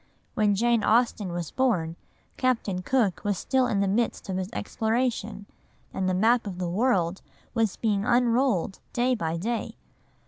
When 0.33 0.55
Jane 0.55 0.83
Austen 0.83 1.31
was 1.31 1.51
born, 1.51 1.95
Captain 2.35 2.81
Cook 2.81 3.21
was 3.23 3.37
still 3.37 3.67
in 3.67 3.81
the 3.81 3.87
midst 3.87 4.29
of 4.29 4.37
his 4.37 4.49
exploration, 4.51 5.45
and 5.93 6.09
the 6.09 6.15
map 6.15 6.47
of 6.47 6.57
the 6.57 6.67
world 6.71 7.21
was 7.53 7.75
being 7.77 8.03
unrolled 8.03 8.79
day 8.93 9.13
by 9.13 9.37
day. 9.37 9.75